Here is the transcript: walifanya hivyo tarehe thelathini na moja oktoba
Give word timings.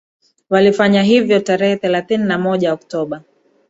walifanya 0.49 1.03
hivyo 1.03 1.39
tarehe 1.39 1.75
thelathini 1.77 2.23
na 2.23 2.37
moja 2.37 2.73
oktoba 2.73 3.21